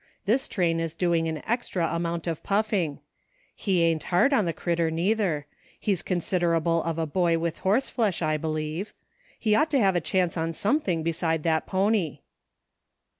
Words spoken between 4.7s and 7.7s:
critter, neither. He's considerable of a boy with